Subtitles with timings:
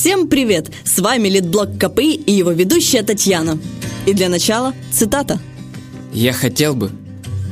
[0.00, 0.70] Всем привет!
[0.84, 3.58] С вами Литблог КПИ и его ведущая Татьяна.
[4.06, 5.40] И для начала цитата.
[6.12, 6.92] Я хотел бы,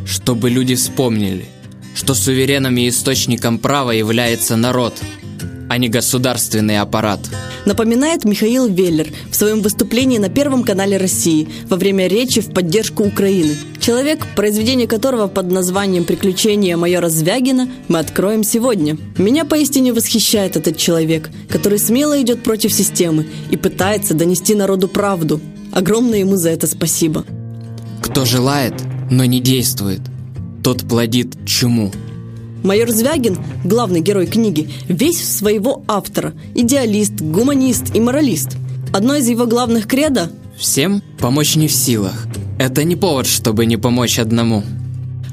[0.07, 1.47] чтобы люди вспомнили,
[1.97, 4.95] что сувереном и источником права является народ,
[5.69, 7.21] а не государственный аппарат.
[7.65, 13.05] Напоминает Михаил Веллер в своем выступлении на Первом канале России во время речи в поддержку
[13.05, 13.57] Украины.
[13.81, 18.97] Человек, произведение которого под названием «Приключения майора Звягина» мы откроем сегодня.
[19.19, 25.41] Меня поистине восхищает этот человек, который смело идет против системы и пытается донести народу правду.
[25.73, 27.25] Огромное ему за это спасибо.
[28.03, 28.75] Кто желает,
[29.11, 30.01] но не действует,
[30.63, 31.93] тот плодит чуму.
[32.67, 38.57] Майор Звягин, главный герой книги, весь своего автора– идеалист, гуманист и моралист.
[38.93, 42.27] Одно из его главных кредо– «Всем помочь не в силах.
[42.59, 44.65] Это не повод, чтобы не помочь одному».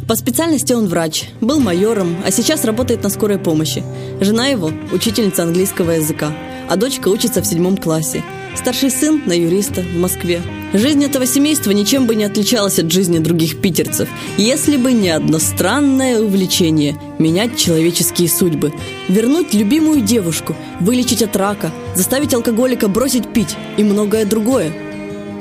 [0.08, 3.84] По специальности он врач, был майором, а сейчас работает на скорой помощи.
[4.20, 6.34] Жена его– учительница английского языка,
[6.70, 8.22] а дочка учится в седьмом классе.
[8.56, 10.42] Старший сын на юриста в Москве.
[10.74, 15.40] Жизнь этого семейства ничем бы не отличалась от жизни других питерцев, если бы не одно
[15.40, 18.74] странное увлечение– менять человеческие судьбы.
[19.08, 24.74] Вернуть любимую девушку, вылечить от рака, заставить алкоголика бросить пить и многое другое.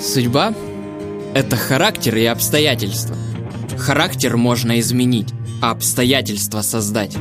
[0.01, 0.55] Судьба–
[1.35, 3.17] это характер и обстоятельства.
[3.79, 5.29] Характер можно изменить,
[5.61, 7.17] а обстоятельства создать.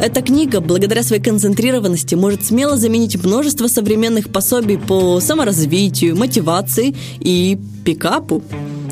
[0.00, 7.58] Эта книга, благодаря своей концентрированности, может смело заменить множество современных пособий по саморазвитию, мотивации и
[7.84, 8.42] пикапу.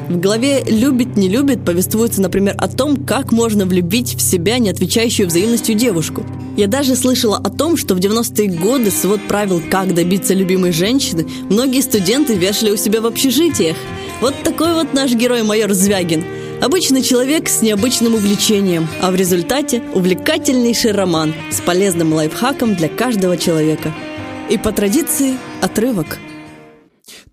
[0.08, 4.70] В главе «Любит, не любит» повествуется, например, о том, как можно влюбить в себя не
[4.70, 6.24] отвечающую взаимностью девушку.
[6.56, 11.26] Я даже слышала о том, что в 90-е годы свод правил «Как добиться любимой женщины»
[11.48, 13.76] многие студенты вешали у себя в общежитиях.
[14.20, 16.24] Вот такой вот наш герой майор Звягин–
[16.62, 23.36] Обычный человек с необычным увлечением, а в результате увлекательнейший роман с полезным лайфхаком для каждого
[23.36, 23.92] человека.
[24.48, 26.20] И по традиции отрывок.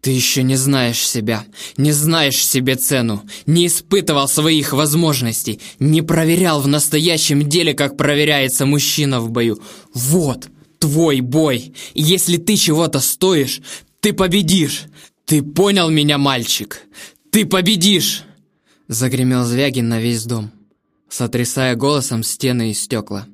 [0.01, 1.45] Ты еще не знаешь себя,
[1.77, 8.65] не знаешь себе цену, не испытывал своих возможностей, не проверял в настоящем деле, как проверяется
[8.65, 9.59] мужчина в бою.
[9.93, 10.47] Вот
[10.79, 11.75] твой бой.
[11.93, 13.61] Если ты чего-то стоишь,
[13.99, 14.85] ты победишь.
[15.25, 16.81] Ты понял меня, мальчик?
[17.29, 18.23] Ты победишь.
[18.89, 20.49] Загремел Звягин на весь дом,
[21.09, 23.27] сотрясая голосом стены и стекла.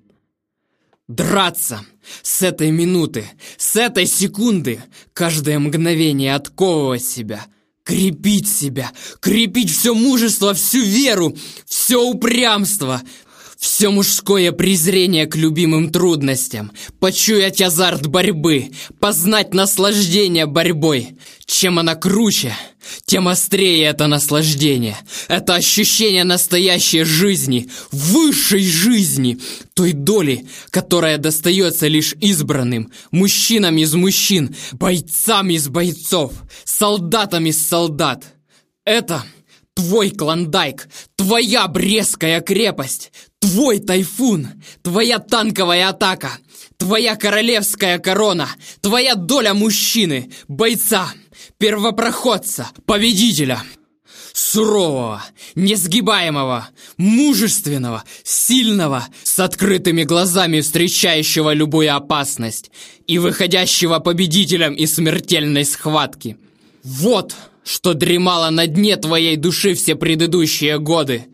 [1.07, 1.85] Драться!
[2.21, 3.25] С этой минуты,
[3.57, 4.83] с этой секунды,
[5.13, 7.45] каждое мгновение отковывать себя,
[7.83, 11.33] крепить себя, крепить все мужество, всю веру,
[11.65, 13.01] все упрямство,
[13.57, 21.17] все мужское презрение к любимым трудностям, почуять азарт борьбы, познать наслаждение борьбой.
[21.45, 22.55] Чем она круче,
[23.05, 24.97] тем острее это наслаждение.
[25.27, 29.39] Это ощущение настоящей жизни, высшей жизни,
[29.73, 36.33] той доли, которая достается лишь избранным, мужчинам из мужчин, бойцам из бойцов,
[36.63, 38.23] солдатам из солдат.
[38.85, 39.23] Это
[39.75, 43.11] твой клондайк, твоя Брестская крепость,
[43.45, 44.47] твой тайфун,
[44.81, 46.31] твоя танковая атака,
[46.77, 48.49] твоя королевская корона,
[48.81, 51.13] твоя доля мужчины, бойца,
[51.59, 53.61] первопроходца, победителя.
[54.33, 55.23] Сурового,
[55.53, 56.67] несгибаемого,
[56.97, 62.69] мужественного, сильного, с открытыми глазами встречающего любую опасность
[63.07, 66.37] и выходящего победителем из смертельной схватки.
[66.83, 67.33] Вот
[67.63, 71.27] что дремало на дне твоей души все предыдущие годы.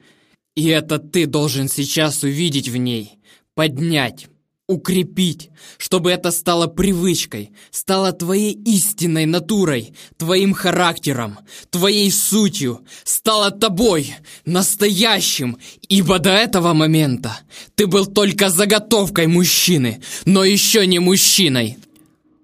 [0.56, 3.20] И это ты должен сейчас увидеть в ней,
[3.56, 4.28] поднять,
[4.68, 11.40] укрепить, чтобы это стало привычкой, стало твоей истинной натурой, твоим характером,
[11.70, 14.14] твоей сутью, стало тобой,
[14.46, 15.58] настоящим,
[15.88, 17.40] ибо до этого момента
[17.76, 21.78] ты был только заготовкой мужчины, но еще не мужчиной.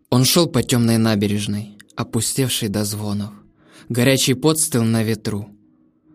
[0.10, 3.32] Он шел по темной набережной, опустевшей до звонов.
[3.90, 5.50] Горячий пот стыл на ветру.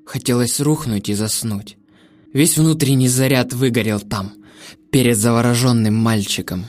[0.04, 1.78] Хотелось рухнуть и заснуть.
[2.32, 4.32] Весь внутренний заряд выгорел там,
[4.90, 6.64] перед завороженным мальчиком.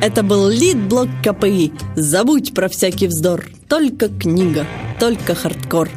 [0.00, 1.72] Это был лид-блок КПИ.
[1.94, 3.46] Забудь про всякий вздор.
[3.68, 4.66] Только книга,
[5.00, 5.90] только хардкор.